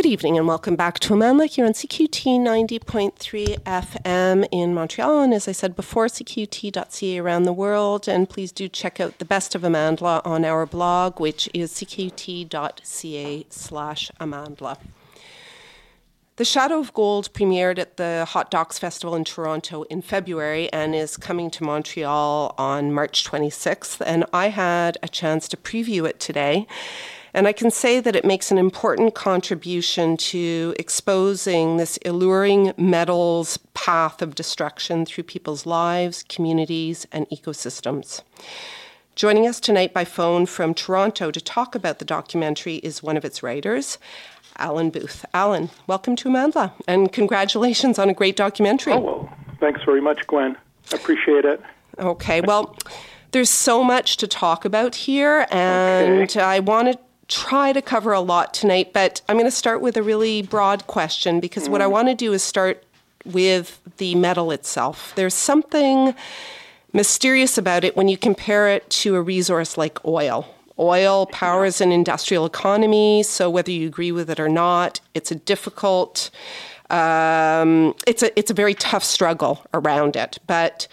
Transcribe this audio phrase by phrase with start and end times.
[0.00, 5.20] Good evening and welcome back to Amandla here on CKUT 90.3 FM in Montreal.
[5.20, 8.08] And as I said before, CKUT.ca around the world.
[8.08, 13.46] And please do check out the best of Amandla on our blog, which is CKUT.ca
[13.50, 14.78] slash Amandla.
[16.36, 20.94] The Shadow of Gold premiered at the Hot Docs Festival in Toronto in February and
[20.94, 24.00] is coming to Montreal on March 26th.
[24.06, 26.66] And I had a chance to preview it today.
[27.32, 33.56] And I can say that it makes an important contribution to exposing this alluring metals
[33.74, 38.22] path of destruction through people's lives, communities, and ecosystems.
[39.14, 43.24] Joining us tonight by phone from Toronto to talk about the documentary is one of
[43.24, 43.98] its writers,
[44.56, 45.24] Allen Booth.
[45.32, 48.94] Allen, welcome to Amandla, and congratulations on a great documentary.
[48.94, 50.56] Oh, well, thanks very much, Gwen.
[50.92, 51.60] I appreciate it.
[51.98, 52.76] Okay, well,
[53.32, 56.40] there's so much to talk about here, and Okay.
[56.40, 56.98] I wanted
[57.30, 60.86] try to cover a lot tonight, but I'm going to start with a really broad
[60.86, 62.84] question because what I want to do is start
[63.24, 65.12] with the metal itself.
[65.14, 66.14] There's something
[66.92, 70.54] mysterious about it when you compare it to a resource like oil.
[70.78, 75.34] Oil powers an industrial economy, so whether you agree with it or not, it's a
[75.34, 76.30] difficult,
[76.88, 80.38] um, it's a it's a very tough struggle around it.
[80.46, 80.88] But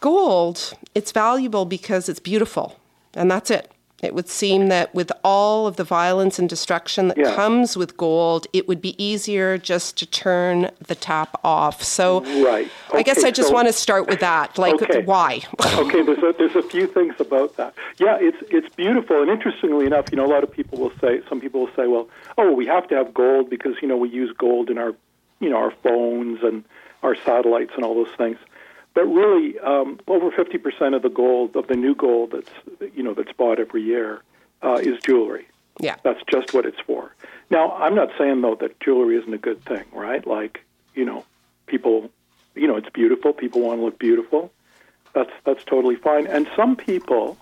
[0.00, 2.78] gold, it's valuable because it's beautiful,
[3.14, 3.71] and that's it.
[4.02, 7.36] It would seem that with all of the violence and destruction that Yeah.
[7.36, 11.84] comes with gold, it would be easier just to turn the tap off.
[11.84, 12.68] So, Right.
[12.92, 14.58] I guess I just so- want to start with that.
[14.58, 15.02] Like, Okay.
[15.04, 15.42] why?
[15.78, 17.74] okay, there's a, there's a few things about that.
[17.98, 21.22] Yeah, it's it's beautiful, and interestingly enough, you know, a lot of people will say,
[21.28, 24.08] some people will say, well, oh, we have to have gold because you know we
[24.08, 24.94] use gold in our,
[25.38, 26.64] you know, our phones and
[27.04, 28.36] our satellites and all those things.
[28.94, 33.14] But really, um, over 50% of the gold of the new gold that's you know
[33.14, 34.22] that's bought every year
[34.62, 35.46] uh, is jewelry.
[35.80, 35.96] yeah.
[36.02, 37.14] That's just what it's for.
[37.50, 40.26] Now, I'm not saying though that jewelry isn't a good thing, right?
[40.26, 41.24] Like, you know,
[41.66, 42.10] people,
[42.54, 43.32] you know, it's beautiful.
[43.32, 44.52] People want to look beautiful.
[45.14, 46.26] That's that's totally fine.
[46.26, 47.36] And some people,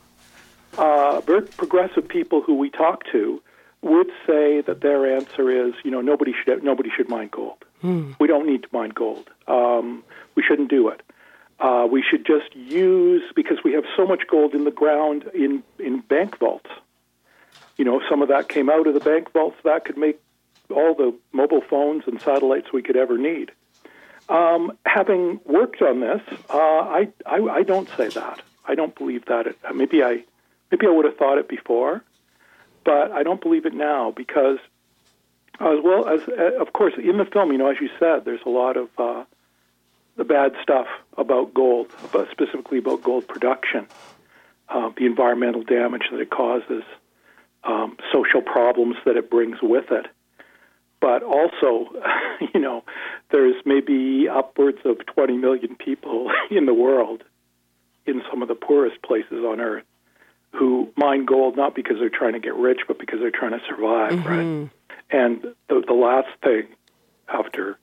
[0.78, 3.42] uh, very progressive people who we talk to,
[3.82, 7.64] would say that their answer is, you know, nobody should nobody should mine gold.
[8.18, 9.30] We don't need to mine gold.
[9.46, 11.02] Um, we shouldn't do it.
[11.60, 15.62] Uh, we should just use because we have so much gold in the ground in
[15.78, 16.70] in bank vaults
[17.80, 20.20] you know, some of that came out of the bank vaults, that could make
[20.68, 23.52] all the mobile phones and satellites we could ever need.
[24.28, 28.42] Um, having worked on this, uh, I, I I don't say that.
[28.66, 29.46] I don't believe that.
[29.46, 30.24] It, maybe I
[30.70, 32.04] maybe I would have thought it before,
[32.84, 34.58] but I don't believe it now because,
[35.58, 38.44] as well as uh, of course in the film, you know, as you said, there's
[38.44, 39.24] a lot of uh,
[40.16, 41.90] the bad stuff about gold,
[42.30, 43.86] specifically about gold production,
[44.68, 46.82] uh, the environmental damage that it causes
[47.64, 50.06] um, social problems that it brings with it.
[51.00, 51.90] But also,
[52.54, 52.84] you know,
[53.30, 57.24] there's maybe upwards of 20 million people in the world,
[58.06, 59.84] in some of the poorest places on earth,
[60.52, 63.60] who mine gold not because they're trying to get rich, but because they're trying to
[63.68, 64.70] survive, right?
[65.10, 66.66] And the, the last thing
[67.28, 67.78] after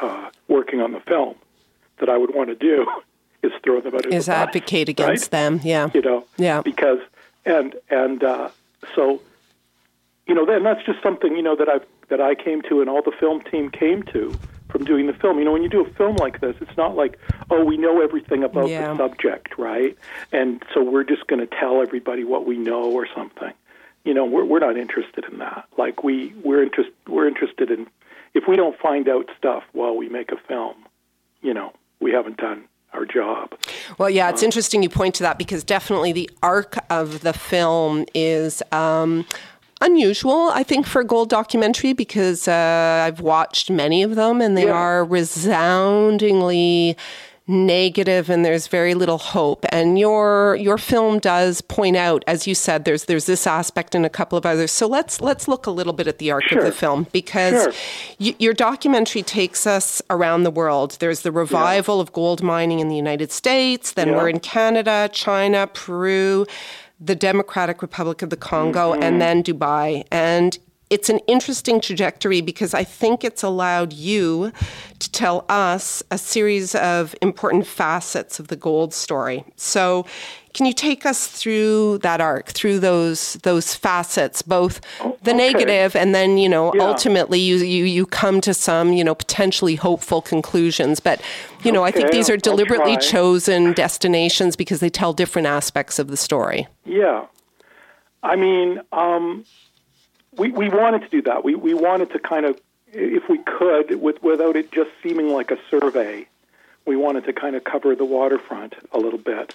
[0.00, 1.34] uh, working on the film
[1.98, 2.86] that I would want to do
[3.42, 5.30] is throw them out of Is the advocate against right?
[5.30, 5.60] them.
[5.62, 5.90] Yeah.
[5.94, 6.62] you know Yeah.
[6.62, 6.98] because
[7.44, 8.48] and and uh,
[8.94, 9.20] so
[10.26, 12.88] you know then that's just something you know that I that I came to and
[12.90, 14.34] all the film team came to
[14.68, 16.94] from doing the film you know when you do a film like this it's not
[16.96, 17.18] like
[17.50, 18.92] oh we know everything about Yeah.
[18.92, 19.96] the subject right
[20.32, 23.52] and so we're just going to tell everybody what we know or something
[24.04, 27.86] you know we're we're not interested in that like we we're interest we're interested in
[28.34, 30.74] if we don't find out stuff while we make a film
[31.42, 33.54] you know we haven't done our job
[33.98, 38.04] Well, yeah, it's interesting you point to that because definitely the arc of the film
[38.14, 38.62] is.
[38.70, 39.24] Um,
[39.80, 44.56] Unusual, I think, for a gold documentary because uh, I've watched many of them and
[44.56, 44.74] they Yeah.
[44.74, 46.96] are resoundingly
[47.52, 49.64] negative and there's very little hope.
[49.68, 54.04] And your your film does point out, as you said, there's there's this aspect and
[54.04, 54.72] a couple of others.
[54.72, 57.72] So let's let's look a little bit at the arc of the film because Sure.
[58.18, 60.96] y- your documentary takes us around the world.
[60.98, 64.16] There's the revival of gold mining in the United States, then Yeah.
[64.16, 66.46] we're in Canada, China, Peru,
[66.98, 69.02] the Democratic Republic of the Congo, Mm-hmm.
[69.02, 70.04] and then Dubai.
[70.10, 70.58] And
[70.92, 74.52] it's an interesting trajectory because I think it's allowed you
[74.98, 79.42] to tell us a series of important facets of the gold story.
[79.56, 80.04] So,
[80.52, 84.82] can you take us through that arc, through those those facets, both
[85.22, 85.32] the okay.
[85.32, 86.82] negative and then you know Yeah.
[86.82, 91.00] ultimately you, you you come to some you know potentially hopeful conclusions.
[91.00, 91.22] But
[91.62, 96.08] you know I think these are deliberately chosen destinations because they tell different aspects of
[96.08, 96.68] the story.
[96.84, 97.24] Yeah.
[98.22, 99.44] I mean, um,
[100.42, 101.44] we, we wanted to do that.
[101.44, 102.60] We, we wanted to kind of,
[102.92, 106.26] if we could, with, without it just seeming like a survey,
[106.84, 109.54] we wanted to kind of cover the waterfront a little bit.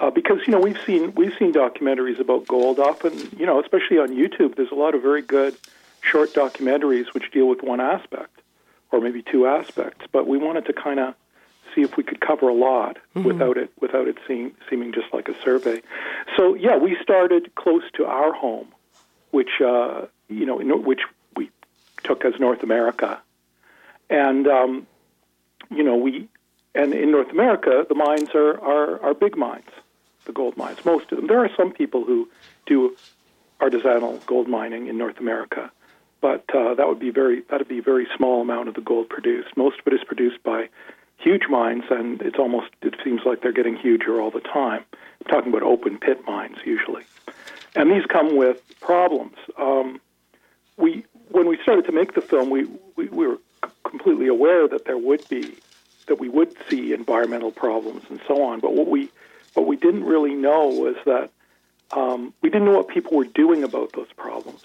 [0.00, 3.96] Uh, because you know we've seen we've seen documentaries about gold often you know especially
[3.96, 5.56] on YouTube there's a lot of very good
[6.02, 8.42] short documentaries which deal with one aspect
[8.92, 11.14] or maybe two aspects but we wanted to kind of
[11.74, 13.26] see if we could cover a lot mm-hmm.
[13.26, 15.80] without it without it seem, seeming just like a survey
[16.36, 18.68] so yeah we started close to our home
[19.30, 21.00] which uh, you know which
[21.36, 21.50] we
[22.04, 23.20] took as North America
[24.10, 24.86] and um,
[25.70, 26.28] you know we
[26.74, 29.70] and in North America the mines are, are, are big mines
[30.26, 30.84] the gold mines.
[30.84, 31.26] Most of them.
[31.26, 32.28] There are some people who
[32.66, 32.96] do
[33.60, 35.70] artisanal gold mining in North America,
[36.20, 38.80] but uh, that would be very that would be a very small amount of the
[38.82, 39.56] gold produced.
[39.56, 40.68] Most of it is produced by
[41.16, 44.84] huge mines, and it's almost it seems like they're getting huger all the time.
[44.92, 47.04] I'm talking about open pit mines usually,
[47.74, 49.36] and these come with problems.
[49.56, 50.00] Um,
[50.76, 54.68] we when we started to make the film, we, we, we were c- completely aware
[54.68, 55.56] that there would be
[56.06, 58.60] that we would see environmental problems and so on.
[58.60, 59.08] But what we
[59.54, 61.30] what we didn't really know was that
[61.92, 64.62] um, we didn't know what people were doing about those problems.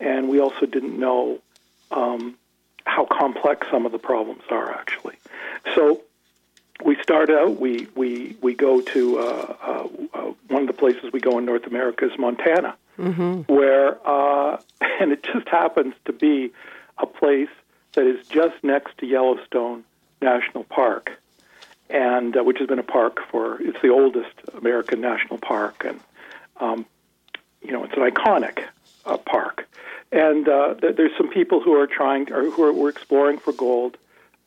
[0.00, 1.40] And we also didn't know
[1.90, 2.36] um,
[2.84, 5.16] how complex some of the problems are, actually.
[5.74, 6.02] So
[6.84, 11.12] we start out, we, we, we go to uh, uh, uh, one of the places
[11.12, 13.52] we go in North America is Montana, mm-hmm.
[13.52, 14.60] where, uh,
[15.00, 16.52] and it just happens to be
[16.98, 17.48] a place
[17.92, 19.84] that is just next to Yellowstone
[20.20, 21.12] National Park
[21.90, 26.00] and uh, which has been a park for it's the oldest American national park, and
[26.60, 26.86] um,
[27.62, 28.64] you know it's an iconic
[29.06, 29.68] uh, park.
[30.10, 33.52] And uh, th- there's some people who are trying or who are were exploring for
[33.52, 33.96] gold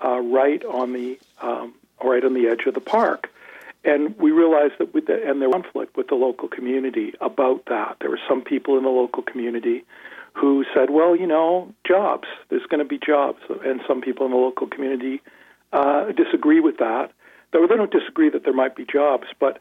[0.03, 1.73] uh, right on the um,
[2.03, 3.31] right on the edge of the park.
[3.83, 7.65] And we realized that with the, and there was conflict with the local community about
[7.65, 7.97] that.
[7.99, 9.83] There were some people in the local community
[10.33, 13.39] who said, well, you know, jobs, there's going to be jobs.
[13.65, 15.21] And some people in the local community
[15.73, 17.11] uh, disagree with that
[17.51, 19.59] though they don't disagree that there might be jobs, but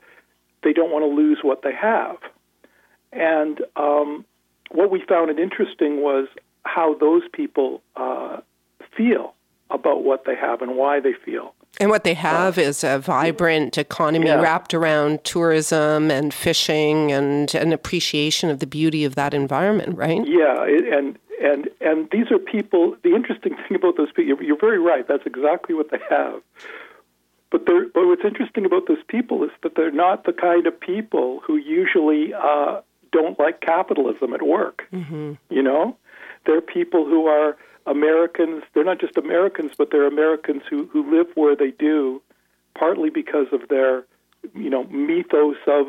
[0.63, 2.17] they don't want to lose what they have.
[3.13, 4.25] And um,
[4.71, 6.29] what we found interesting was
[6.65, 8.39] how those people uh,
[8.97, 9.35] feel
[9.71, 11.55] about what they have and why they feel.
[11.81, 14.41] And what they have uh, is a vibrant economy yeah.
[14.41, 20.21] wrapped around tourism and fishing and an appreciation of the beauty of that environment, right?
[20.27, 22.97] Yeah, and and and these are people.
[23.03, 25.09] The interesting thing about those people, you're very right.
[25.09, 26.43] That's exactly what they have.
[27.51, 31.41] But, but what's interesting about those people is that they're not the kind of people
[31.45, 32.81] who usually uh,
[33.11, 34.85] don't like capitalism at work.
[34.93, 35.33] Mm-hmm.
[35.49, 35.97] You know,
[36.47, 37.57] they're people who are
[37.91, 38.63] Americans.
[38.75, 42.23] They're not just Americans, but they're Americans who who live where they do,
[42.79, 44.05] partly because of their,
[44.55, 45.87] you know, mythos of,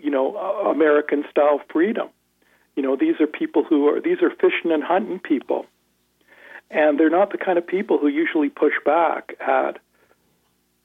[0.00, 2.08] you know, American style freedom.
[2.76, 5.66] You know, these are people who are these are fishing and hunting people,
[6.70, 9.78] and they're not the kind of people who usually push back at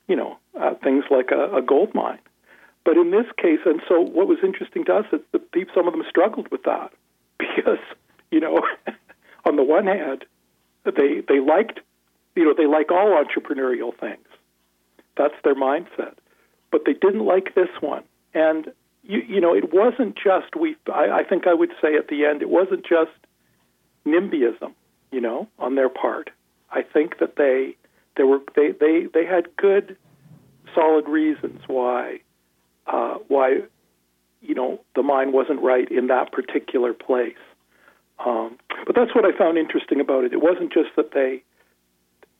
[0.07, 2.19] you know, uh, things like a, a gold mine.
[2.85, 5.41] But in this case, and so what was interesting to us is that
[5.75, 6.91] some of them struggled with that
[7.39, 7.79] because,
[8.31, 8.61] you know,
[9.47, 10.25] on the one hand,
[10.83, 11.79] they they liked,
[12.35, 14.27] you know, they like all entrepreneurial things.
[15.17, 16.15] That's their mindset,
[16.71, 18.03] but they didn't like this one.
[18.33, 18.71] And
[19.03, 20.75] you you know, it wasn't just we.
[20.93, 23.11] I, I think I would say at the end, it wasn't just
[24.05, 24.73] NIMBYism,
[25.11, 26.29] you know, on their part.
[26.71, 27.75] I think that they
[28.15, 29.97] there were they they they had good,
[30.75, 32.19] solid reasons why
[32.85, 33.61] uh, why
[34.41, 37.35] you know the mine wasn't right in that particular place.
[38.25, 40.33] Um, but that's what I found interesting about it.
[40.33, 41.43] It wasn't just that they,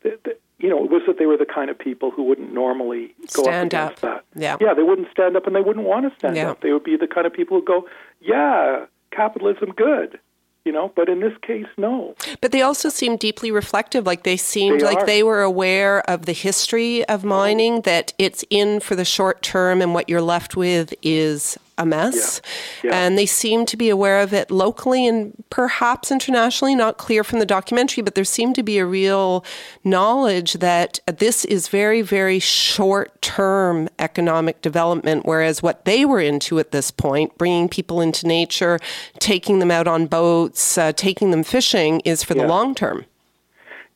[0.04, 2.52] they, they you know, it was that they were the kind of people who wouldn't
[2.52, 4.26] normally go stand up against up.
[4.34, 4.42] that.
[4.42, 6.50] Yeah, yeah, they wouldn't stand up, and they wouldn't want to stand yeah.
[6.50, 6.62] up.
[6.62, 7.88] They would be the kind of people who go,
[8.22, 10.20] "Yeah, capitalism good,"
[10.68, 14.36] you know but in this case no but they also seemed deeply reflective like they
[14.36, 15.06] seemed they like are.
[15.06, 19.82] they were aware of the history of mining that it's in for the short term
[19.82, 22.42] and what you're left with is a mess.
[22.84, 22.92] Yeah.
[22.92, 22.98] Yeah.
[22.98, 27.40] And they seem to be aware of it locally and perhaps internationally, not clear from
[27.40, 29.44] the documentary, but there seemed to be a real
[29.84, 36.60] knowledge that this is very, very short term economic development, whereas what they were into
[36.60, 38.80] at this point, bringing people into nature,
[39.20, 42.44] taking them out on boats, uh, taking them fishing, is for yeah.
[42.44, 43.06] the long term.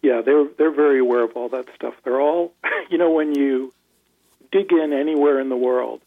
[0.01, 1.93] Yeah, they're they're very aware of all that stuff.
[2.03, 2.53] They're all,
[2.89, 3.73] you know, when you
[4.51, 6.01] dig in anywhere in the world,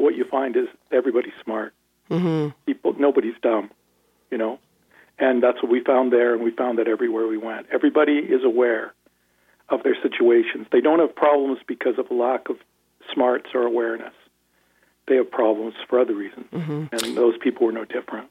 [0.00, 1.74] what you find is everybody's smart.
[2.10, 2.50] Mm-hmm.
[2.66, 3.70] People, nobody's dumb,
[4.30, 4.58] you know,
[5.18, 7.66] and that's what we found there, and we found that everywhere we went.
[7.72, 8.94] Everybody is aware
[9.68, 10.66] of their situations.
[10.72, 12.56] They don't have problems because of a lack of
[13.12, 14.14] smarts or awareness.
[15.06, 16.86] They have problems for other reasons, mm-hmm.
[16.92, 18.28] and those people were no different.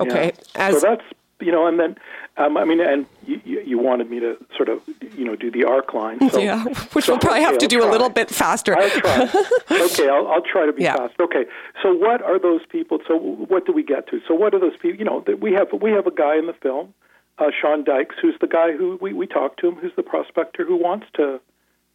[0.00, 0.32] Okay.
[0.56, 0.70] Yeah.
[0.70, 1.04] so that's
[1.44, 1.96] you know, and then
[2.36, 4.82] um, I mean, and you, you, wanted me to sort of
[5.16, 6.18] you know do the arc line.
[6.30, 7.88] So, yeah, which so, we'll probably okay, have to I'll do try.
[7.88, 8.76] a little bit faster.
[8.76, 9.22] I'll try.
[9.70, 10.96] okay, I'll, I'll try to be yeah.
[10.96, 11.14] fast.
[11.20, 11.44] Okay,
[11.80, 12.98] so what are those people?
[13.06, 14.20] So what do we get to?
[14.26, 14.98] So what are those people?
[14.98, 16.92] You know, we have we have a guy in the film,
[17.38, 20.64] uh, Sean Dykes, who's the guy who we we talked to him, who's the prospector
[20.64, 21.40] who wants to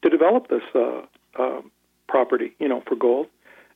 [0.03, 1.01] to develop this uh,
[1.37, 1.61] uh,
[2.07, 3.27] property, you know, for gold,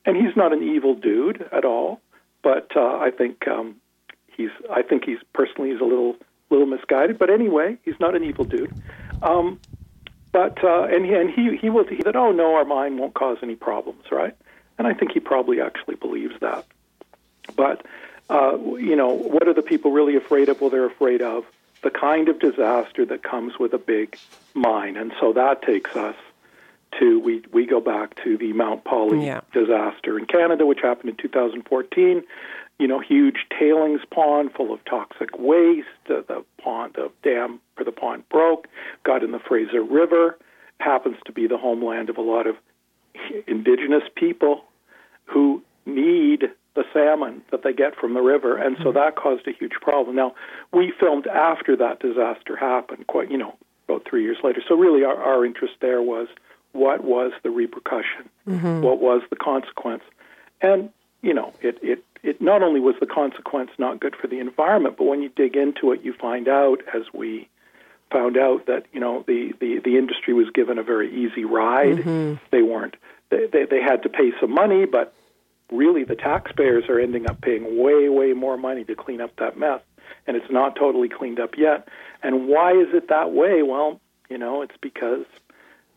[0.06, 2.00] and he's not an evil dude at all.
[2.42, 3.76] But uh, I think um,
[4.36, 6.16] he's I think he's personally he's a little
[6.50, 8.72] little misguided, but anyway, he's not an evil dude.
[9.22, 9.60] Um,
[10.32, 13.14] but uh, and he and he he will he said, oh no, our mine won't
[13.14, 14.36] cause any problems, right?
[14.78, 16.64] And I think he probably actually believes that.
[17.56, 17.86] But
[18.30, 20.60] uh, you know, what are the people really afraid of?
[20.60, 21.44] Well, they're afraid of
[21.82, 24.16] the kind of disaster that comes with a big
[24.54, 26.16] mine, and so that takes us
[26.98, 29.40] to we we go back to the Mount Polley yeah.
[29.52, 32.22] disaster in Canada, which happened in 2014
[32.78, 35.86] you know, huge tailings pond full of toxic waste.
[36.08, 38.66] Uh, the pond, the dam for the pond broke,
[39.04, 40.38] got in the Fraser River.
[40.80, 42.56] Happens to be the homeland of a lot of
[43.46, 44.64] indigenous people
[45.26, 48.98] who need the salmon that they get from the river, and so mm-hmm.
[48.98, 50.16] that caused a huge problem.
[50.16, 50.34] Now,
[50.72, 53.54] we filmed after that disaster happened, quite you know,
[53.88, 54.60] about three years later.
[54.66, 56.26] So really, our, our interest there was
[56.72, 58.80] what was the repercussion, mm-hmm.
[58.80, 60.02] what was the consequence,
[60.60, 60.90] and
[61.22, 64.96] you know, it it it not only was the consequence not good for the environment,
[64.96, 67.48] but when you dig into it, you find out, as we
[68.10, 71.98] found out, that you know the the, the industry was given a very easy ride.
[71.98, 72.34] Mm-hmm.
[72.50, 72.96] They weren't.
[73.30, 75.14] They, they they had to pay some money, but
[75.70, 79.58] really the taxpayers are ending up paying way way more money to clean up that
[79.58, 79.82] mess,
[80.26, 81.88] and it's not totally cleaned up yet.
[82.22, 83.62] And why is it that way?
[83.62, 84.00] Well,
[84.30, 85.26] you know, it's because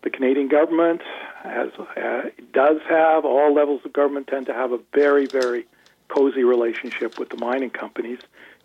[0.04, 1.02] the Canadian government
[1.42, 5.66] has uh, does have all levels of government tend to have a very very
[6.10, 8.20] cozy relationship with the mining companies.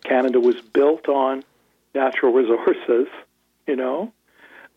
[0.04, 1.44] Canada was built on
[1.94, 3.08] natural resources,
[3.66, 4.12] you know,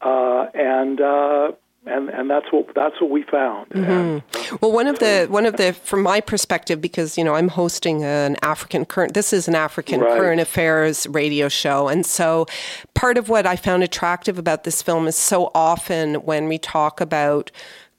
[0.01, 1.51] uh, and uh,
[1.87, 3.69] and and that's what that's what we found.
[3.69, 3.91] Mm-hmm.
[3.91, 7.35] And, uh, well, one of the one of the from my perspective, because you know
[7.35, 9.13] I'm hosting an African current.
[9.13, 10.17] This is an African right.
[10.17, 12.45] current affairs radio show, and so
[12.93, 17.01] part of what I found attractive about this film is so often when we talk
[17.01, 17.51] about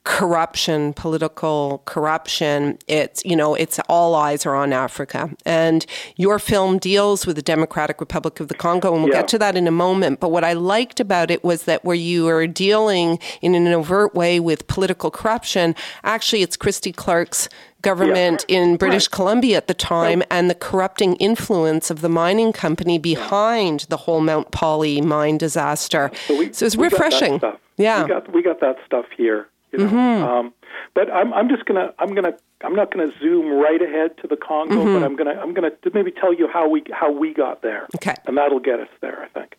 [0.07, 5.29] corruption, political corruption, it's, you know, it's all eyes are on Africa.
[5.45, 5.85] And
[6.15, 9.23] your film deals with the Democratic Republic of the Congo, and we'll yeah.
[9.23, 10.21] get to that in a moment.
[10.21, 14.15] But what I liked about it was that where you are dealing in an overt
[14.15, 17.49] way with political corruption, actually it's Christy Clark's
[17.83, 18.59] government yeah.
[18.59, 19.11] in British right.
[19.11, 20.29] Columbia at the time right.
[20.31, 26.13] and the corrupting influence of the mining company behind the whole Mount Polley mine disaster.
[26.29, 27.41] So, we, so it's refreshing.
[27.77, 28.05] Yeah.
[28.05, 29.87] We got, we got that stuff here you know.
[29.87, 30.25] Mm-hmm.
[30.25, 30.55] Um,
[30.95, 34.37] but I'm I'm just gonna I'm gonna I'm not gonna zoom right ahead to the
[34.37, 34.95] Congo, mm-hmm.
[34.95, 37.87] but I'm gonna I'm gonna maybe tell you how we how we got there.
[37.97, 38.15] Okay.
[38.27, 39.57] And that'll get us there, I think.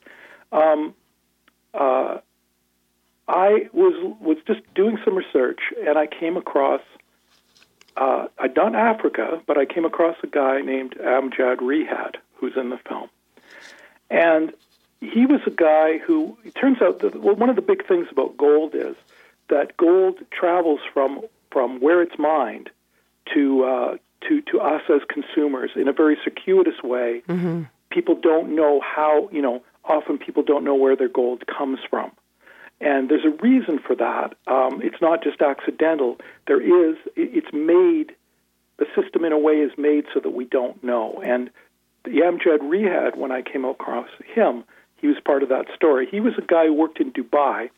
[0.52, 0.96] Um,
[1.74, 2.18] uh,
[3.28, 6.82] I was was just doing some research, and I came across.
[7.96, 12.70] Uh, I'd done Africa, but I came across a guy named Amjad Rihan, who's in
[12.70, 13.10] the film,
[14.10, 14.54] and
[15.02, 16.38] he was a guy who.
[16.46, 18.96] It turns out that well, one of the big things about gold is
[19.50, 22.70] that gold travels from from where it's mined
[23.34, 27.24] to uh, to to us as consumers in a very circuitous way.
[27.28, 27.64] Mm-hmm.
[27.90, 29.64] People don't know how you know.
[29.86, 32.12] Often people don't know where their gold comes from,
[32.82, 34.36] and there's a reason for that.
[34.48, 36.18] Um, it's not just accidental.
[36.48, 36.98] There is.
[37.16, 38.14] It's made.
[38.78, 41.20] The system, in a way, is made so that we don't know.
[41.26, 41.50] And
[42.04, 44.64] the Amjad Rihan, when I came across him,
[44.98, 46.08] he was part of that story.
[46.12, 47.70] He was a guy who worked in Dubai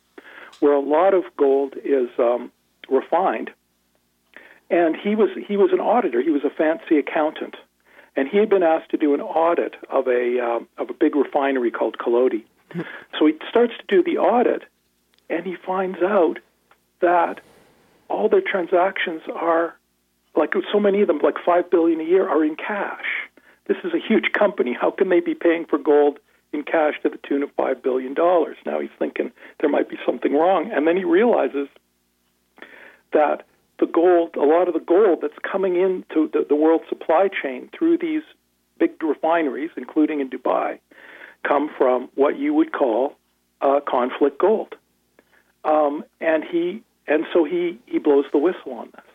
[0.60, 2.52] where a lot of gold is um,
[2.90, 3.52] refined.
[4.70, 6.22] And he was he was an auditor.
[6.22, 7.56] He was a fancy accountant,
[8.16, 11.16] and he had been asked to do an audit of a um, of a big
[11.16, 12.44] refinery called Kaloti.
[13.18, 14.64] So he starts to do the audit,
[15.30, 16.38] and he finds out
[17.02, 17.42] that
[18.10, 19.76] all their transactions are
[20.36, 23.06] like so many of them, like five billion a year, are in cash.
[23.66, 24.78] This is a huge company.
[24.80, 26.20] How can they be paying for gold
[26.52, 28.14] in cash to the tune of $5 billion.
[28.14, 30.72] Now he's thinking there might be something wrong.
[30.72, 31.68] And then he realizes
[33.14, 33.46] that
[33.80, 37.70] the gold, a lot of the gold that's coming into the, the world supply chain
[37.78, 38.24] through these
[38.78, 40.80] big refineries, including in Dubai,
[41.44, 43.16] come from what you would call
[43.62, 44.76] uh, conflict gold.
[45.64, 49.06] Um, and he and so he, he blows the whistle on this.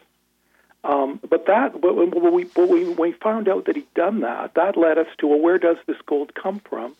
[0.82, 4.98] Um, but that, when we, when we, found out that he'd done that, that led
[4.98, 6.94] us to, well, where does this gold come from?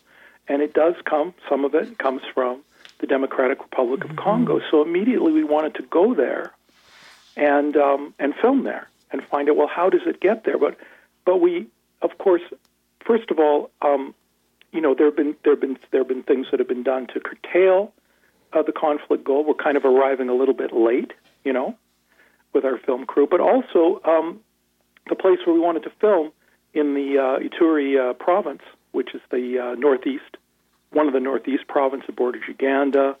[0.47, 1.33] And it does come.
[1.49, 2.61] Some of it comes from
[2.99, 4.23] the Democratic Republic of mm-hmm.
[4.23, 4.61] Congo.
[4.71, 6.53] So immediately we wanted to go there
[7.35, 10.57] and um, and film there and find out well how does it get there.
[10.57, 10.77] But
[11.25, 11.67] but we
[12.01, 12.41] of course
[13.05, 14.13] first of all, um,
[14.71, 16.83] you know, there have been there have been there have been things that have been
[16.83, 17.93] done to curtail
[18.53, 19.45] uh, the conflict goal.
[19.45, 21.75] We're kind of arriving a little bit late, you know,
[22.53, 24.39] with our film crew, but also um,
[25.07, 26.31] the place where we wanted to film
[26.73, 28.61] in the uh, Ituri uh, province,
[28.95, 30.37] which is the uh, northeast,
[30.91, 33.15] one of the northeast provinces borders Uganda.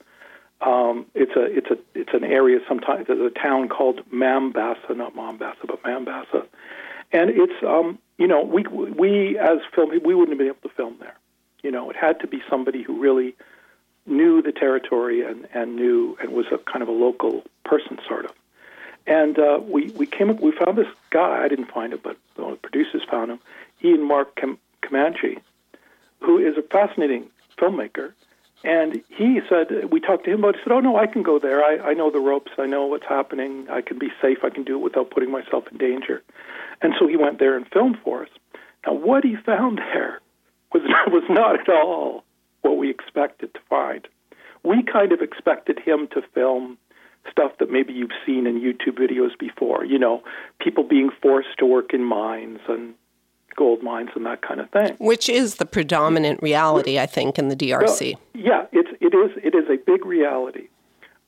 [0.61, 5.13] Um, it's a it's a it's an area sometimes there's a town called Mambasa, not
[5.13, 6.47] Mombasa, but Mambasa,
[7.11, 10.75] and it's um, you know we we as film we wouldn't have been able to
[10.75, 11.15] film there.
[11.61, 13.35] You know, it had to be somebody who really
[14.05, 18.25] knew the territory and, and knew and was a kind of a local person, sort
[18.25, 18.31] of.
[19.07, 21.43] And uh, we we came up, we found this guy.
[21.43, 23.39] I didn't find him, but the producers found him.
[23.83, 24.39] Ian Mark
[24.81, 25.37] Comanche,
[26.25, 28.13] who is a fascinating filmmaker.
[28.63, 30.57] And he said, we talked to him about it.
[30.57, 31.63] He said, Oh, no, I can go there.
[31.63, 32.51] I, I know the ropes.
[32.57, 33.67] I know what's happening.
[33.69, 34.39] I can be safe.
[34.43, 36.23] I can do it without putting myself in danger.
[36.81, 38.29] And so he went there and filmed for us.
[38.85, 40.19] Now, what he found there
[40.73, 42.23] was was not at all
[42.61, 44.07] what we expected to find.
[44.63, 46.79] We kind of expected him to film
[47.29, 49.85] stuff that maybe you've seen in YouTube videos before.
[49.85, 50.23] You know,
[50.59, 52.95] people being forced to work in mines and
[53.55, 54.95] gold mines and that kind of thing.
[54.99, 58.15] Which is the predominant reality, I think, in the DRC.
[58.33, 60.67] Yeah, it's it is it is a big reality.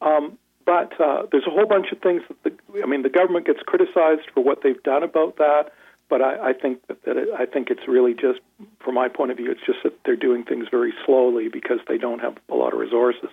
[0.01, 3.45] Um, but uh, there's a whole bunch of things that the, I mean, the government
[3.45, 5.71] gets criticized for what they've done about that.
[6.09, 8.39] But I, I think that, that it, I think it's really just,
[8.79, 11.97] from my point of view, it's just that they're doing things very slowly because they
[11.97, 13.29] don't have a lot of resources.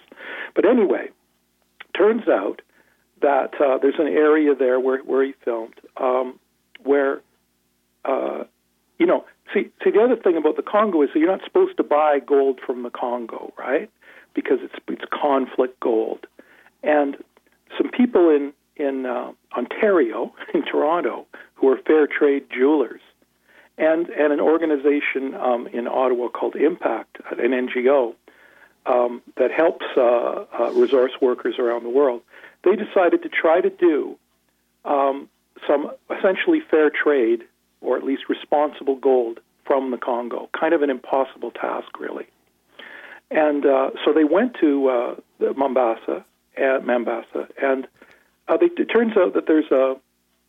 [0.55, 1.11] But anyway,
[1.97, 2.63] turns out
[3.21, 6.39] that uh, there's an area there where where he filmed um,
[6.83, 7.21] where,
[8.05, 8.45] uh,
[8.99, 11.77] you know, see see the other thing about the Congo is that you're not supposed
[11.77, 13.91] to buy gold from the Congo, right?
[14.35, 16.27] Because it's it's conflict gold,
[16.83, 17.17] and
[17.77, 23.01] some people in in uh, Ontario, in Toronto, who are fair trade jewelers,
[23.79, 28.15] and and an organization um, in Ottawa called Impact, an NGO
[28.87, 32.23] um, that helps uh, uh, resource workers around the world.
[32.65, 34.17] They decided to try to do
[34.85, 35.29] um,
[35.67, 37.45] some essentially fair trade,
[37.85, 40.49] or at least responsible gold from the Congo.
[40.59, 42.27] Kind of an impossible task, really.
[43.31, 45.15] And uh, so they went to uh,
[45.53, 46.25] Mambasa,
[46.57, 47.87] and Mambasa, and
[48.49, 49.97] uh, they, it turns out that there's a,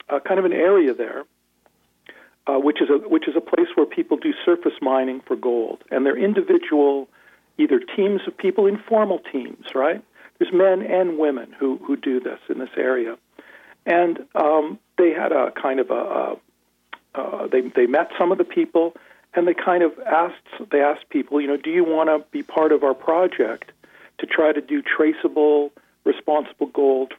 [0.10, 1.24] a kind of an area there,
[2.48, 5.84] uh, which is a which is a place where people do surface mining for gold,
[5.89, 7.08] and they're individual,
[7.58, 10.04] either teams of people, informal teams, right?
[10.38, 13.17] There's men and women who who do this in this area,
[13.86, 16.36] and um, they had a kind of a, a
[17.15, 18.95] uh, they they met some of the people,
[19.34, 22.43] and they kind of asked they asked people, you know, do you want to be
[22.43, 23.71] part of our project
[24.19, 25.71] to try to do traceable,
[26.04, 27.13] responsible gold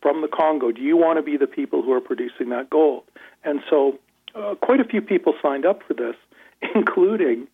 [0.00, 0.72] from the Congo.
[0.72, 3.04] Do you want to be the people who are producing that gold?
[3.44, 3.98] And so,
[4.34, 6.16] uh, quite a few people signed up for this,
[6.74, 7.48] including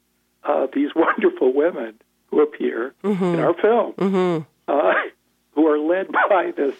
[0.45, 1.95] uh, these wonderful women
[2.27, 3.25] who appear mm-hmm.
[3.25, 4.43] in our film, mm-hmm.
[4.69, 4.93] uh,
[5.53, 6.75] who are led by this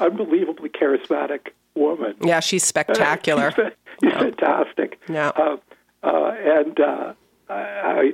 [0.00, 2.14] unbelievably charismatic woman.
[2.22, 3.52] Yeah, she's spectacular.
[3.52, 3.64] she's,
[4.02, 4.98] she's fantastic.
[5.08, 5.28] Yeah.
[5.36, 5.56] Uh,
[6.02, 7.14] uh, and uh,
[7.48, 8.12] I,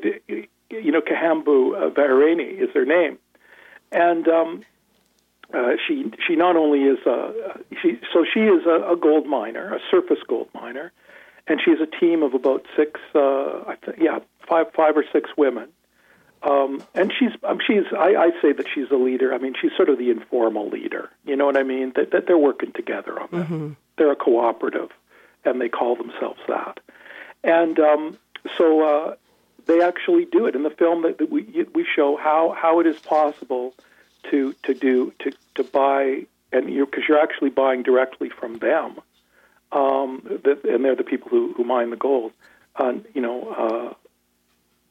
[0.71, 3.19] you know, Kahambu uh, Vaireni is her name,
[3.93, 4.63] and um,
[5.55, 7.33] uh, she she not only is a
[7.81, 10.93] she so she is a, a, gold miner, a surface gold miner,
[11.47, 15.05] and she has a team of about six, uh, I th- yeah, five five or
[15.11, 15.69] six women.
[16.43, 19.35] Um, and she's um, she's I, I say that she's a leader.
[19.35, 21.11] I mean, she's sort of the informal leader.
[21.25, 21.93] You know what I mean?
[21.97, 23.47] That, that they're working together on that.
[23.47, 23.73] Mm-hmm.
[23.97, 24.91] They're a cooperative,
[25.45, 26.79] and they call themselves that.
[27.43, 28.19] And um,
[28.57, 29.15] so uh,
[29.67, 32.87] they actually do it in the film that, that we we show how how it
[32.87, 33.75] is possible
[34.31, 38.99] to to do to to buy and you because you're actually buying directly from them,
[39.73, 42.33] um, that, and they're the people who, who mine the gold.
[42.77, 43.95] Uh, you know, uh,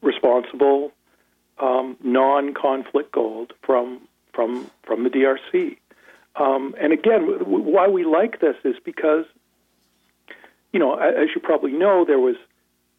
[0.05, 0.91] responsible,
[1.59, 4.01] um, non-conflict gold from
[4.33, 5.77] from from the DRC.
[6.35, 9.25] Um, and again, w- why we like this is because,
[10.71, 12.35] you know, as you probably know, there was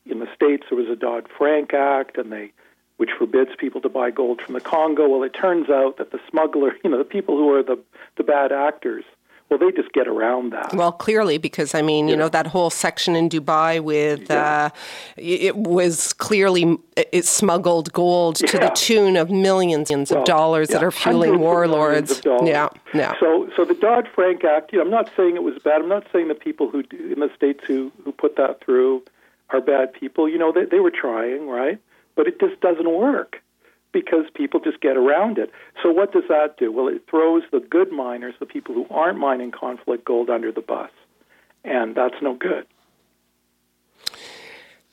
[0.05, 2.53] in the states there was a Dodd Frank Act, and they
[2.97, 5.09] which forbids people to buy gold from the Congo.
[5.09, 7.79] Well, it turns out that the smuggler, you know, the people who are the
[8.16, 9.05] the bad actors,
[9.48, 10.74] well, they just get around that.
[10.74, 14.70] Well, clearly, because I mean, you know, that whole section in Dubai with yeah.
[14.72, 14.78] uh,
[15.16, 18.46] it was clearly it smuggled gold yeah.
[18.48, 22.20] to the tune of millions well, of dollars that are fueling warlords.
[22.24, 23.14] Yeah, yeah.
[23.18, 24.72] So, so the Dodd Frank Act.
[24.72, 25.80] You know, I'm not saying it was bad.
[25.80, 29.02] I'm not saying the people who in the states who who put that through
[29.50, 30.28] are bad people.
[30.28, 31.78] You know, they they were trying, right?
[32.18, 33.40] but it just doesn't work
[33.92, 35.51] because people just get around it.
[35.83, 36.70] So what does that do?
[36.70, 40.61] Well, it throws the good miners, the people who aren't mining conflict gold, under the
[40.61, 40.90] bus,
[41.64, 42.66] and that's no good.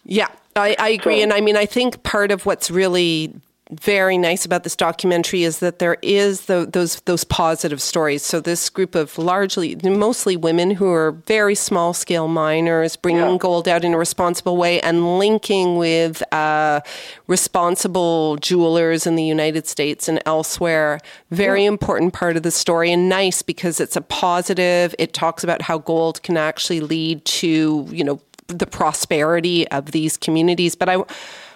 [0.04, 0.30] Yeah.
[0.56, 3.34] I, I agree, so, and I mean, I think part of what's really
[3.72, 8.22] very nice about this documentary is that there is the, those those positive stories.
[8.22, 13.38] So this group of largely, mostly women who are very small scale miners, bringing yeah.
[13.40, 16.82] gold out in a responsible way and linking with uh,
[17.26, 21.00] responsible jewelers in the United States and elsewhere.
[21.32, 21.70] Very yeah.
[21.70, 24.94] important part of the story and nice because it's a positive.
[25.00, 30.18] It talks about how gold can actually lead to you know the prosperity of these
[30.18, 30.76] communities.
[30.76, 31.04] But I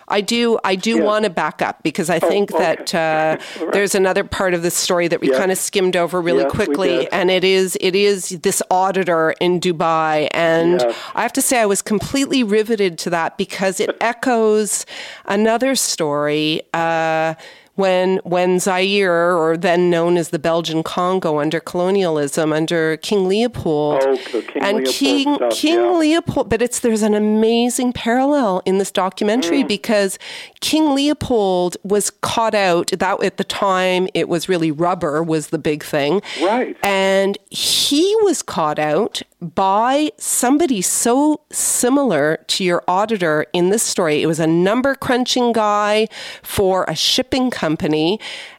[0.09, 1.03] I do I do yeah.
[1.03, 2.63] want to back up because I oh, think okay.
[2.63, 3.73] that uh, right.
[3.73, 5.37] there's another part of the story that we yeah.
[5.37, 9.59] kind of skimmed over really yes, quickly, and it is it is this auditor in
[9.59, 10.97] Dubai, and yes.
[11.15, 14.85] I have to say I was completely riveted to that because it echoes
[15.25, 16.61] another story.
[16.73, 17.35] Uh,
[17.79, 24.03] when when Zaire, or then known as the Belgian Congo under colonialism, under King Leopold,
[24.05, 25.91] oh, King and Leopold King stuff, King yeah.
[25.91, 29.67] Leopold, but it's there's an amazing parallel in this documentary mm.
[29.69, 30.19] because
[30.59, 32.91] King Leopold was caught out.
[32.91, 36.75] That at the time it was really rubber was the big thing, right?
[36.83, 44.21] And he was caught out by somebody so similar to your auditor in this story.
[44.21, 46.09] It was a number crunching guy
[46.43, 47.68] for a shipping company.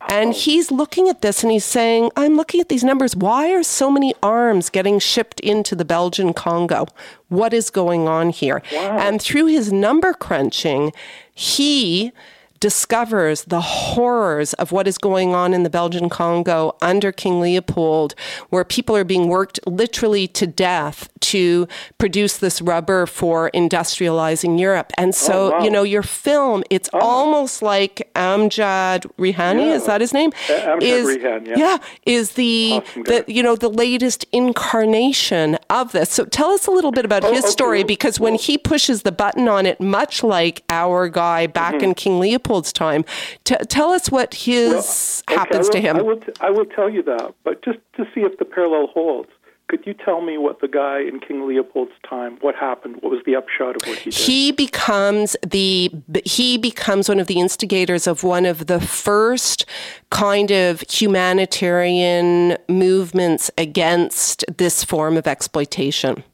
[0.09, 3.15] And he's looking at this and he's saying, I'm looking at these numbers.
[3.15, 6.87] Why are so many arms getting shipped into the Belgian Congo?
[7.29, 8.63] What is going on here?
[8.73, 8.99] Wow.
[8.99, 10.93] And through his number crunching,
[11.33, 12.13] he
[12.61, 18.15] discovers the horrors of what is going on in the Belgian Congo under King Leopold,
[18.51, 21.67] where people are being worked literally to death to
[21.99, 24.93] produce this rubber for industrializing Europe.
[24.99, 25.65] And so, oh, wow.
[25.65, 26.99] you know, your film, it's oh.
[26.99, 29.75] almost like Amjad Rihani, yeah.
[29.75, 30.31] is that his name?
[30.49, 31.57] Uh, Amjad is, Rihan, yeah.
[31.57, 31.79] yeah.
[32.05, 36.11] is the, awesome the, you know, the latest incarnation of this.
[36.11, 37.53] So tell us a little bit about oh, his okay.
[37.53, 41.85] story, because when he pushes the button on it, much like our guy back mm-hmm.
[41.85, 42.19] in King
[42.51, 43.05] Leopold's time,
[43.45, 45.97] t- tell us what his well, okay, happens will, to him.
[45.97, 48.89] I will, t- I will tell you that, but just to see if the parallel
[48.89, 49.31] holds.
[49.69, 52.97] Could you tell me what the guy in King Leopold's time, what happened?
[53.03, 54.19] What was the upshot of what he did?
[54.19, 55.93] He becomes the
[56.25, 59.65] he becomes one of the instigators of one of the first
[60.11, 66.25] kind of humanitarian movements against this form of exploitation.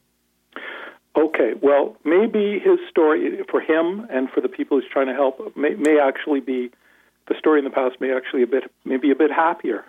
[1.17, 5.57] Okay, well, maybe his story for him and for the people he's trying to help
[5.57, 6.71] may, may actually be
[7.29, 9.85] the story in the past may actually a bit maybe a bit happier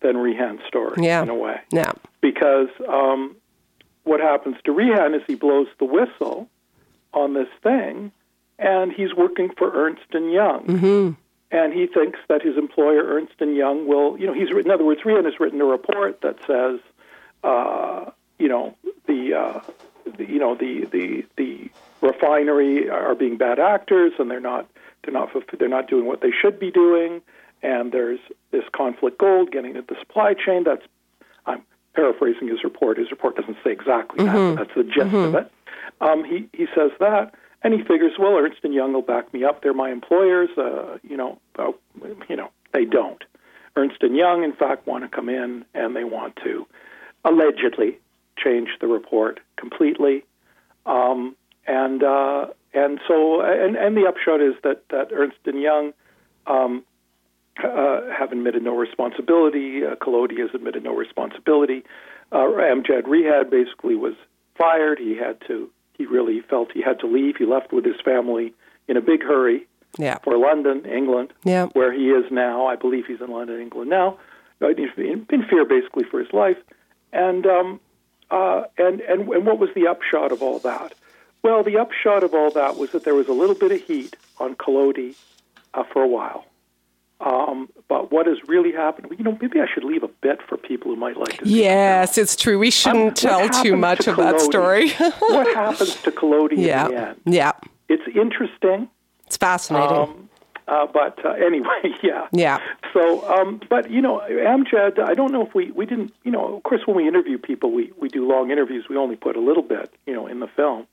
[0.00, 1.22] than Rihan's story yeah.
[1.22, 1.60] in a way.
[1.70, 1.92] Yeah.
[2.20, 3.36] Because um,
[4.04, 6.48] what happens to Rihan is he blows the whistle
[7.12, 8.12] on this thing,
[8.58, 10.64] and he's working for Ernst and Young.
[10.66, 11.10] Mm-hmm.
[11.50, 14.74] And he thinks that his employer, Ernst and Young, will, you know, he's written, in
[14.74, 16.80] other words, Rihan has written a report that says,
[17.42, 19.72] uh, you know, the, uh, the,
[20.18, 24.68] you know, the, the, the refinery are being bad actors, and they're not,
[25.02, 27.22] they're not, they're not doing what they should be doing
[27.62, 30.64] and there's this conflict gold getting into the supply chain.
[30.64, 30.82] That's
[31.46, 31.62] I'm
[31.94, 32.98] paraphrasing his report.
[32.98, 34.56] His report doesn't say exactly mm-hmm.
[34.56, 35.16] that, but that's the gist mm-hmm.
[35.16, 35.52] of it.
[36.00, 39.44] Um, he he says that, and he figures, well, Ernst and Young will back me
[39.44, 39.62] up.
[39.62, 40.50] They're my employers.
[40.56, 41.72] Uh, you know, uh,
[42.28, 43.22] you know, they don't.
[43.76, 46.66] Ernst and Young, in fact, want to come in and they want to
[47.24, 47.98] allegedly
[48.42, 50.24] change the report completely.
[50.86, 55.92] Um, and uh, and so and and the upshot is that that Ernst and Young
[56.46, 56.84] um,
[57.62, 59.84] uh, have admitted no responsibility.
[59.84, 61.84] Uh, Kaloti has admitted no responsibility.
[62.32, 64.14] Uh, Amjad Rihan basically was
[64.56, 64.98] fired.
[64.98, 65.70] He had to.
[65.94, 67.36] He really felt he had to leave.
[67.36, 68.54] He left with his family
[68.86, 69.66] in a big hurry
[69.98, 70.18] yeah.
[70.22, 71.66] for London, England, yeah.
[71.72, 72.66] where he is now.
[72.66, 74.18] I believe he's in London, England now.
[74.60, 76.56] Uh, in, in fear, basically, for his life.
[77.12, 77.80] And um,
[78.30, 80.94] uh, and and and what was the upshot of all that?
[81.42, 84.16] Well, the upshot of all that was that there was a little bit of heat
[84.38, 85.14] on Kaloti
[85.74, 86.44] uh, for a while.
[87.20, 89.12] Um, but what has really happened?
[89.16, 91.48] You know, maybe I should leave a bit for people who might like to.
[91.48, 92.58] Yes, it's true.
[92.58, 94.90] We shouldn't um, tell too much of that story.
[94.90, 96.86] what happens to Kaloti yeah.
[96.86, 97.20] in the end?
[97.26, 97.52] Yeah,
[97.88, 98.88] it's interesting.
[99.26, 99.96] It's fascinating.
[99.96, 100.27] Um,
[100.68, 102.28] uh, but uh, anyway, yeah.
[102.32, 102.58] Yeah.
[102.92, 106.12] So, um, but you know, Amjad, I don't know if we we didn't.
[106.24, 108.86] You know, of course, when we interview people, we we do long interviews.
[108.88, 110.86] We only put a little bit, you know, in the film.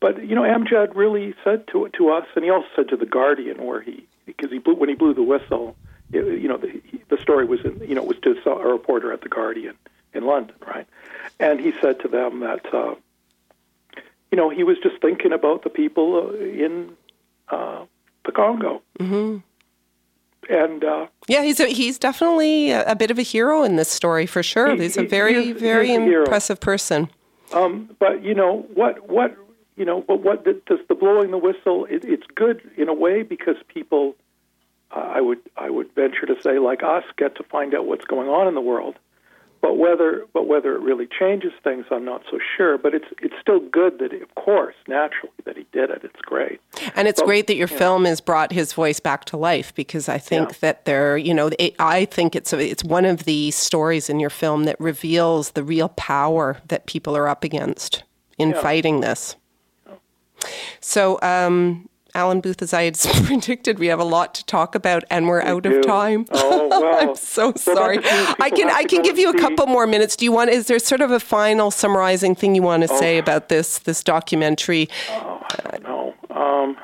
[0.00, 3.06] But you know, Amjad really said to to us, and he also said to the
[3.06, 5.76] Guardian, where he because he blew when he blew the whistle.
[6.12, 9.22] It, you know, the, the story was in you know was to a reporter at
[9.22, 9.76] the Guardian
[10.12, 10.86] in London, right?
[11.40, 12.94] And he said to them that uh,
[14.30, 16.92] you know he was just thinking about the people uh, in
[17.48, 17.86] uh,
[18.26, 18.82] the Congo.
[18.98, 19.38] Mm-hmm.
[20.48, 23.88] And uh, yeah, he's a, he's definitely a, a, bit of a hero in this
[23.88, 24.76] story for sure.
[24.76, 27.10] He, he's a very he is, very impressive person.
[27.52, 29.36] Um, but you know what what
[29.76, 31.86] you know, but what does the blowing the whistle?
[31.86, 34.16] It, it's good in a way because people,
[34.90, 38.04] uh, I would I would venture to say, like us, get to find out what's
[38.04, 38.98] going on in the world.
[39.66, 42.78] But whether but whether it really changes things, I'm not so sure.
[42.78, 46.02] But it's it's still good that, of course, naturally that he did it.
[46.04, 46.60] It's great,
[46.94, 47.76] and it's but, great that your yeah.
[47.76, 50.56] film has brought his voice back to life because I think yeah.
[50.60, 54.30] that there, you know, it, I think it's it's one of the stories in your
[54.30, 58.04] film that reveals the real power that people are up against
[58.38, 58.62] in yeah.
[58.62, 59.34] fighting this.
[60.78, 65.04] So, um, Allen Booth, as I had predicted, we have a lot to talk about,
[65.10, 65.78] and we're we out do.
[65.78, 66.24] of time.
[66.30, 66.96] Oh, well.
[67.10, 67.98] I'm so sorry.
[68.02, 70.16] I can I can give you a couple more minutes.
[70.16, 70.50] Do you want?
[70.50, 72.98] Is there sort of a final summarizing thing you want to oh.
[72.98, 74.88] say about this this documentary?
[75.10, 76.14] Oh, I don't know.
[76.30, 76.76] Um,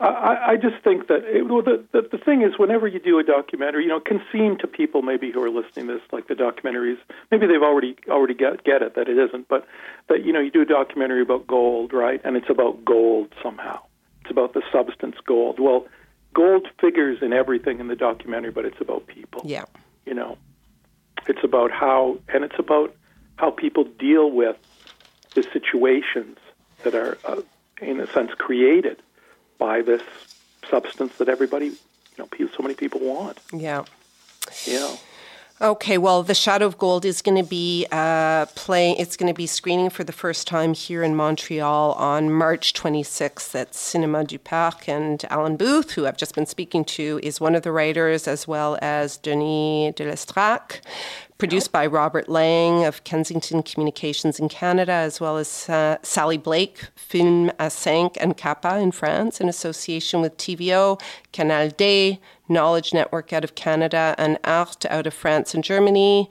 [0.00, 3.18] I, I just think that it, well, the, the the thing is, whenever you do
[3.20, 6.02] a documentary, you know, it can seem to people maybe who are listening to this
[6.10, 6.98] like the documentaries,
[7.30, 9.66] maybe they've already already get get it that it isn't, but
[10.08, 12.20] that you know, you do a documentary about gold, right?
[12.24, 13.80] And it's about gold somehow.
[14.28, 15.58] It's about the substance gold.
[15.58, 15.86] Well,
[16.34, 19.40] gold figures in everything in the documentary, but it's about people.
[19.42, 19.64] Yeah.
[20.04, 20.36] You know,
[21.26, 22.94] it's about how, and it's about
[23.36, 24.58] how people deal with
[25.34, 26.36] the situations
[26.82, 27.40] that are, uh,
[27.80, 29.00] in a sense, created
[29.56, 30.02] by this
[30.68, 31.76] substance that everybody, you
[32.18, 33.38] know, so many people want.
[33.50, 33.84] Yeah.
[34.66, 34.94] Yeah.
[35.60, 38.94] Okay, well, The Shadow of Gold is going to be uh, playing.
[38.98, 43.56] It's going to be screening for the first time here in Montreal on March 26th
[43.56, 44.88] at Cinema du Parc.
[44.88, 48.46] And Allen Booth, who I've just been speaking to, is one of the writers, as
[48.46, 50.80] well as Denis Delestrac,
[51.38, 56.88] produced by Robert Lang of Kensington Communications in Canada, as well as uh, Sally Blake,
[56.96, 61.00] Film à Cinq and Kappa in France, in association with TVO,
[61.32, 66.28] Canal D, Knowledge Network out of Canada, and Arte out of France and Germany.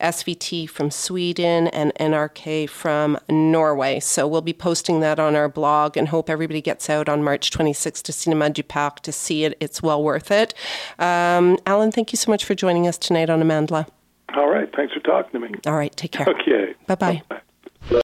[0.00, 4.00] SVT from Sweden and NRK from Norway.
[4.00, 7.50] So we'll be posting that on our blog and hope everybody gets out on March
[7.50, 9.58] 26th to Cinema du Parc to see it.
[9.60, 10.54] It's well worth it.
[10.98, 13.86] Um, Allen, thank you so much for joining us tonight on Amandla.
[14.34, 14.68] All right.
[14.74, 15.58] Thanks for talking to me.
[15.66, 15.94] All right.
[15.96, 16.28] Take care.
[16.28, 16.74] Okay.
[16.86, 17.22] Bye-bye.
[17.28, 17.40] bye